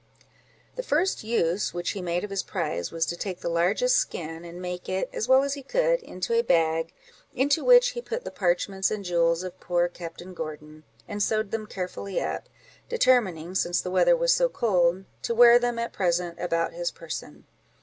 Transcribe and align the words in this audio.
The 0.77 0.81
first 0.81 1.23
use 1.23 1.75
which 1.75 1.91
he 1.91 2.01
made 2.01 2.23
of 2.23 2.31
his 2.31 2.41
prize 2.41 2.91
was 2.91 3.05
to 3.05 3.15
take 3.15 3.41
the 3.41 3.49
largest 3.49 3.97
skin, 3.97 4.43
and 4.43 4.59
make 4.59 4.89
it, 4.89 5.07
as 5.13 5.27
well 5.27 5.43
as 5.43 5.53
he 5.53 5.61
could, 5.61 5.99
into 6.01 6.33
a 6.33 6.41
bag, 6.41 6.91
into 7.35 7.63
which 7.63 7.89
he 7.89 8.01
put 8.01 8.23
the 8.23 8.31
parchments 8.31 8.89
and 8.89 9.05
jewels 9.05 9.43
of 9.43 9.59
poor 9.59 9.87
Captain 9.87 10.33
Gordon, 10.33 10.85
and 11.07 11.21
sewed 11.21 11.51
them 11.51 11.67
carefully 11.67 12.19
up, 12.19 12.49
determining, 12.89 13.53
since 13.53 13.79
the 13.79 13.91
weather 13.91 14.17
was 14.17 14.33
so 14.33 14.49
cold, 14.49 15.05
to 15.21 15.35
wear 15.35 15.59
them, 15.59 15.77
at 15.77 15.93
present, 15.93 16.39
about 16.39 16.73
his 16.73 16.89
person. 16.89 17.45